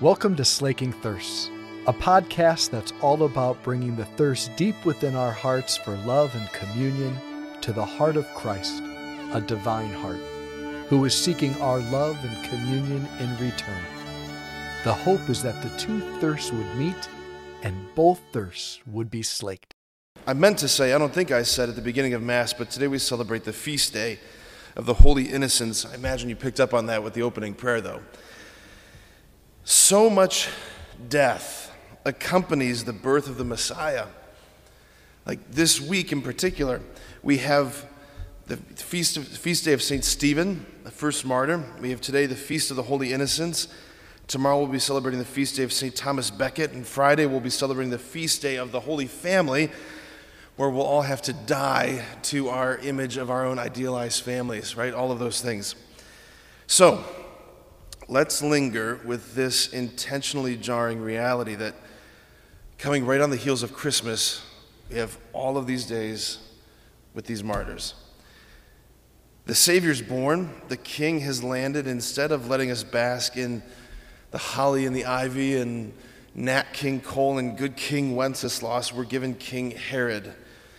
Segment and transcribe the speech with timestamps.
[0.00, 1.50] Welcome to Slaking Thirsts,
[1.88, 6.48] a podcast that's all about bringing the thirst deep within our hearts for love and
[6.52, 7.18] communion
[7.62, 8.80] to the heart of Christ,
[9.32, 10.20] a divine heart,
[10.86, 13.82] who is seeking our love and communion in return.
[14.84, 17.08] The hope is that the two thirsts would meet
[17.64, 19.74] and both thirsts would be slaked.
[20.28, 22.70] I meant to say, I don't think I said at the beginning of Mass, but
[22.70, 24.20] today we celebrate the feast day
[24.76, 25.84] of the Holy Innocents.
[25.84, 28.00] I imagine you picked up on that with the opening prayer, though.
[29.70, 30.48] So much
[31.10, 31.76] death
[32.06, 34.06] accompanies the birth of the Messiah.
[35.26, 36.80] Like this week in particular,
[37.22, 37.84] we have
[38.46, 40.02] the feast, of, feast day of St.
[40.02, 41.62] Stephen, the first martyr.
[41.82, 43.68] We have today the Feast of the Holy Innocents.
[44.26, 45.94] Tomorrow we'll be celebrating the feast day of St.
[45.94, 49.70] Thomas Becket, and Friday we'll be celebrating the feast day of the Holy Family,
[50.56, 54.94] where we'll all have to die to our image of our own idealized families, right?
[54.94, 55.74] All of those things.
[56.66, 57.04] So,
[58.08, 61.74] let's linger with this intentionally jarring reality that
[62.78, 64.42] coming right on the heels of Christmas,
[64.90, 66.38] we have all of these days
[67.12, 67.94] with these martyrs.
[69.44, 71.86] The Savior's born, the King has landed.
[71.86, 73.62] Instead of letting us bask in
[74.30, 75.92] the holly and the ivy and
[76.34, 80.32] Nat King Cole and good King Wenceslas, we're given King Herod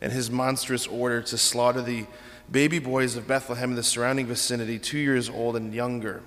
[0.00, 2.06] and his monstrous order to slaughter the
[2.50, 6.22] baby boys of Bethlehem and the surrounding vicinity, two years old and younger.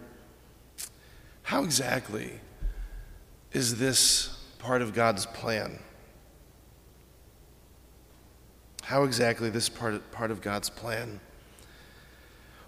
[1.46, 2.32] How exactly
[3.54, 5.78] is this part of God's plan?
[8.82, 11.20] How exactly this part, part of God's plan?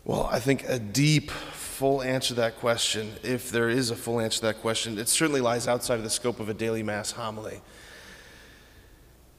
[0.05, 4.19] Well, I think a deep, full answer to that question, if there is a full
[4.19, 7.11] answer to that question, it certainly lies outside of the scope of a daily Mass
[7.11, 7.61] homily.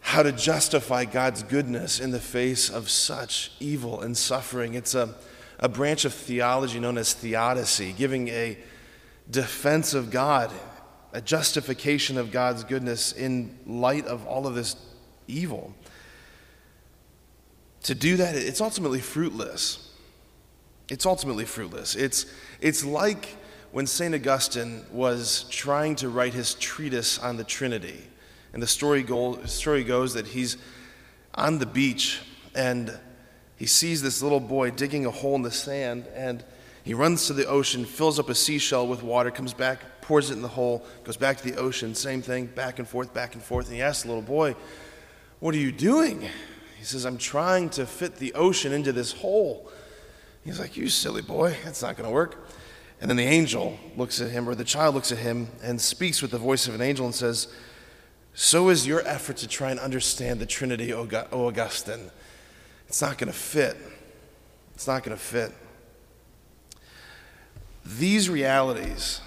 [0.00, 4.74] How to justify God's goodness in the face of such evil and suffering.
[4.74, 5.14] It's a,
[5.60, 8.58] a branch of theology known as theodicy, giving a
[9.30, 10.50] defense of God,
[11.12, 14.76] a justification of God's goodness in light of all of this
[15.26, 15.74] evil.
[17.84, 19.92] To do that, it's ultimately fruitless.
[20.88, 21.94] It's ultimately fruitless.
[21.94, 22.26] It's,
[22.60, 23.36] it's like
[23.72, 24.14] when St.
[24.14, 28.04] Augustine was trying to write his treatise on the Trinity.
[28.52, 30.56] And the story, go, story goes that he's
[31.34, 32.20] on the beach
[32.54, 32.98] and
[33.56, 36.42] he sees this little boy digging a hole in the sand and
[36.88, 40.36] he runs to the ocean, fills up a seashell with water, comes back, pours it
[40.36, 43.42] in the hole, goes back to the ocean, same thing, back and forth, back and
[43.42, 43.66] forth.
[43.66, 44.56] And he asks the little boy,
[45.38, 46.22] What are you doing?
[46.78, 49.70] He says, I'm trying to fit the ocean into this hole.
[50.46, 52.48] He's like, You silly boy, that's not going to work.
[53.02, 56.22] And then the angel looks at him, or the child looks at him, and speaks
[56.22, 57.48] with the voice of an angel and says,
[58.32, 62.10] So is your effort to try and understand the Trinity, O Augustine.
[62.86, 63.76] It's not going to fit.
[64.74, 65.52] It's not going to fit.
[67.96, 69.22] These realities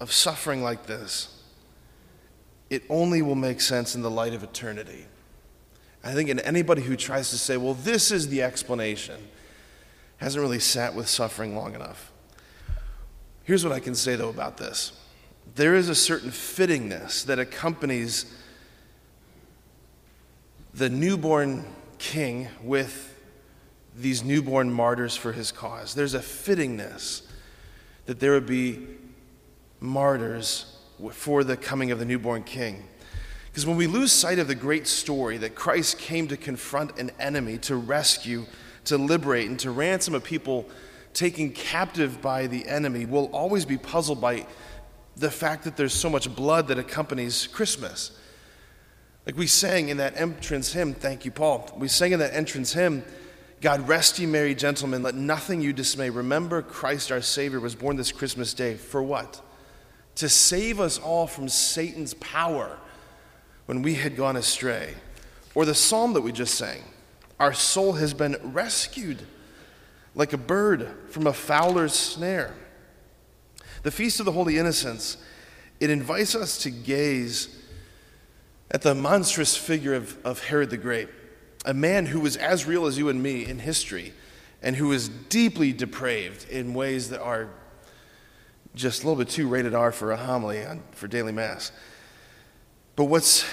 [0.00, 1.42] of suffering like this,
[2.68, 5.06] it only will make sense in the light of eternity.
[6.02, 9.20] I think in anybody who tries to say, well, this is the explanation,
[10.16, 12.10] hasn't really sat with suffering long enough.
[13.44, 14.92] Here's what I can say, though, about this
[15.54, 18.26] there is a certain fittingness that accompanies
[20.72, 21.64] the newborn
[21.98, 23.20] king with
[23.94, 25.94] these newborn martyrs for his cause.
[25.94, 27.22] There's a fittingness
[28.06, 28.86] that there would be
[29.80, 30.76] martyrs
[31.12, 32.84] for the coming of the newborn king.
[33.46, 37.12] Because when we lose sight of the great story that Christ came to confront an
[37.20, 38.46] enemy, to rescue,
[38.86, 40.68] to liberate, and to ransom a people
[41.12, 44.46] taken captive by the enemy, we'll always be puzzled by
[45.16, 48.18] the fact that there's so much blood that accompanies Christmas.
[49.24, 51.70] Like we sang in that entrance hymn, thank you, Paul.
[51.76, 53.04] We sang in that entrance hymn,
[53.64, 56.10] God rest ye merry gentlemen, let nothing you dismay.
[56.10, 58.74] Remember, Christ our Savior was born this Christmas day.
[58.74, 59.40] For what?
[60.16, 62.76] To save us all from Satan's power
[63.64, 64.92] when we had gone astray.
[65.54, 66.82] Or the psalm that we just sang
[67.40, 69.22] Our soul has been rescued
[70.14, 72.52] like a bird from a fowler's snare.
[73.82, 75.16] The Feast of the Holy Innocents,
[75.80, 77.48] it invites us to gaze
[78.70, 81.08] at the monstrous figure of, of Herod the Great
[81.64, 84.12] a man who was as real as you and me in history
[84.62, 87.48] and who is deeply depraved in ways that are
[88.74, 91.70] just a little bit too rated R for a homily on, for daily mass.
[92.96, 93.44] But what's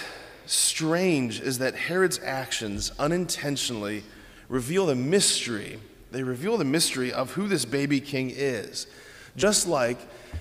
[0.45, 4.03] strange is that Herod's actions unintentionally
[4.49, 5.79] reveal the mystery.
[6.11, 8.87] They reveal the mystery of who this baby king is.
[9.35, 9.97] Just like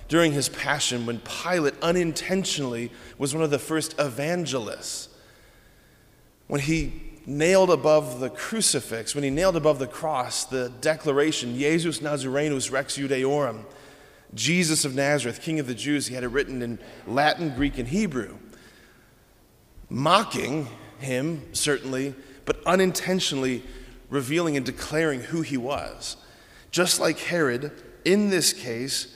[0.07, 5.09] during his passion, when Pilate unintentionally was one of the first evangelists,
[6.47, 11.99] when he nailed above the crucifix, when he nailed above the cross the declaration, Jesus
[11.99, 13.65] Nazarenus Rex Judaeorum,
[14.33, 16.07] Jesus of Nazareth, King of the Jews.
[16.07, 18.37] He had it written in Latin, Greek, and Hebrew,
[19.89, 20.67] mocking
[20.99, 22.15] him, certainly,
[22.45, 23.63] but unintentionally
[24.09, 26.17] revealing and declaring who he was.
[26.71, 27.71] Just like Herod,
[28.05, 29.15] in this case,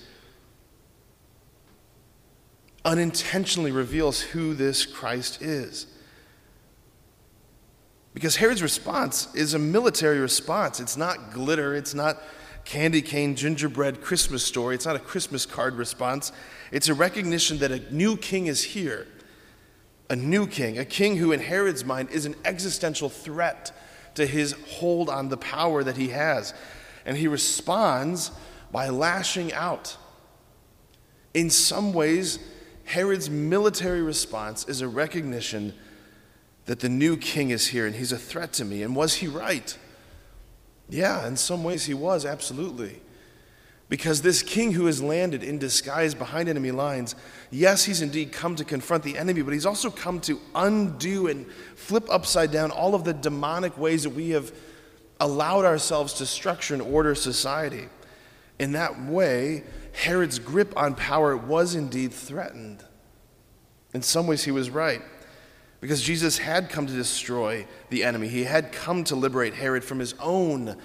[2.83, 5.87] unintentionally reveals who this Christ is.
[8.15, 10.79] Because Herod's response is a military response.
[10.79, 12.23] It's not glitter, it's not
[12.63, 16.31] candy cane gingerbread Christmas story, it's not a Christmas card response.
[16.71, 19.05] It's a recognition that a new king is here.
[20.09, 23.71] A new king, a king who, in Herod's mind, is an existential threat
[24.15, 26.53] to his hold on the power that he has.
[27.05, 28.31] And he responds
[28.71, 29.97] by lashing out.
[31.33, 32.39] In some ways,
[32.85, 35.73] Herod's military response is a recognition
[36.65, 38.83] that the new king is here and he's a threat to me.
[38.83, 39.77] And was he right?
[40.89, 43.01] Yeah, in some ways he was, absolutely.
[43.87, 47.15] Because this king who has landed in disguise behind enemy lines,
[47.51, 51.45] yes, he's indeed come to confront the enemy, but he's also come to undo and
[51.75, 54.51] flip upside down all of the demonic ways that we have
[55.19, 57.87] allowed ourselves to structure and order society.
[58.57, 59.63] In that way,
[59.93, 62.83] Herod's grip on power was indeed threatened.
[63.93, 65.01] In some ways, he was right.
[65.85, 69.99] Because Jesus had come to destroy the enemy, he had come to liberate Herod from
[69.99, 70.77] his own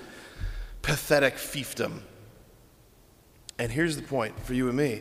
[0.82, 2.00] pathetic fiefdom.
[3.58, 5.00] And here's the point for you and me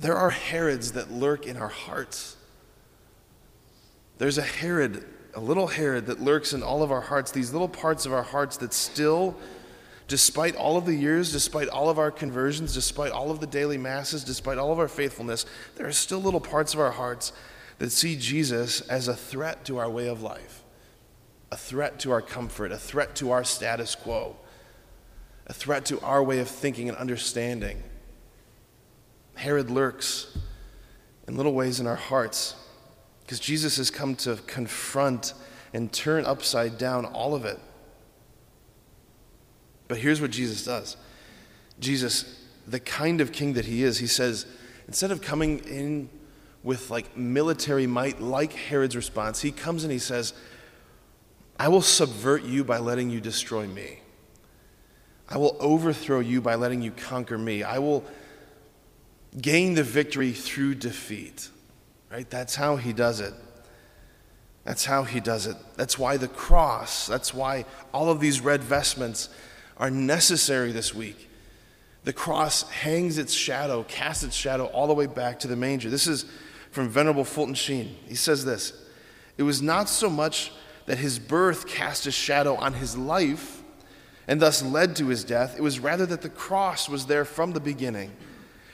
[0.00, 2.38] there are Herods that lurk in our hearts.
[4.16, 5.04] There's a Herod,
[5.34, 8.22] a little Herod that lurks in all of our hearts, these little parts of our
[8.22, 9.36] hearts that still,
[10.06, 13.76] despite all of the years, despite all of our conversions, despite all of the daily
[13.76, 15.44] masses, despite all of our faithfulness,
[15.76, 17.34] there are still little parts of our hearts
[17.78, 20.64] that see Jesus as a threat to our way of life,
[21.50, 24.36] a threat to our comfort, a threat to our status quo,
[25.46, 27.82] a threat to our way of thinking and understanding.
[29.34, 30.36] Herod lurks
[31.26, 32.56] in little ways in our hearts
[33.20, 35.34] because Jesus has come to confront
[35.72, 37.60] and turn upside down all of it.
[39.86, 40.96] But here's what Jesus does
[41.78, 44.46] Jesus, the kind of king that he is, he says,
[44.86, 46.08] instead of coming in
[46.62, 49.40] with like military might, like Herod's response.
[49.40, 50.32] He comes and he says,
[51.58, 54.00] I will subvert you by letting you destroy me.
[55.28, 57.62] I will overthrow you by letting you conquer me.
[57.62, 58.04] I will
[59.40, 61.50] gain the victory through defeat.
[62.10, 62.28] Right?
[62.28, 63.34] That's how he does it.
[64.64, 65.56] That's how he does it.
[65.76, 69.28] That's why the cross, that's why all of these red vestments
[69.76, 71.27] are necessary this week.
[72.08, 75.90] The cross hangs its shadow, casts its shadow all the way back to the manger.
[75.90, 76.24] This is
[76.70, 77.96] from Venerable Fulton Sheen.
[78.06, 78.72] He says this
[79.36, 80.50] It was not so much
[80.86, 83.62] that his birth cast a shadow on his life
[84.26, 87.52] and thus led to his death, it was rather that the cross was there from
[87.52, 88.10] the beginning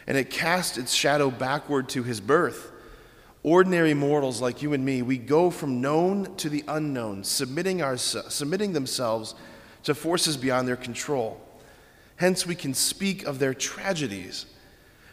[0.07, 2.71] and it cast its shadow backward to his birth.
[3.43, 7.97] Ordinary mortals like you and me, we go from known to the unknown, submitting, our,
[7.97, 9.35] submitting themselves
[9.83, 11.44] to forces beyond their control.
[12.17, 14.47] Hence, we can speak of their tragedies.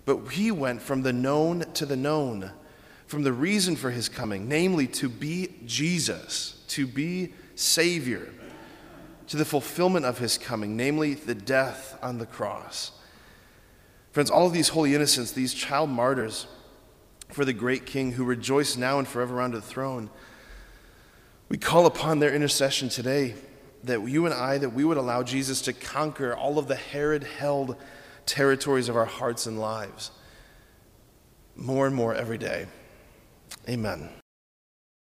[0.06, 2.52] But he went from the known to the known,
[3.08, 8.30] from the reason for his coming, namely to be Jesus, to be Savior,
[9.28, 12.92] to the fulfillment of his coming, namely the death on the cross.
[14.12, 16.48] Friends, all of these holy innocents, these child martyrs
[17.30, 20.10] for the great King who rejoice now and forever under the throne,
[21.48, 23.36] we call upon their intercession today
[23.84, 27.24] that you and I, that we would allow Jesus to conquer all of the Herod
[27.24, 27.76] held
[28.26, 30.12] territories of our hearts and lives
[31.56, 32.68] more and more every day.
[33.68, 34.10] Amen.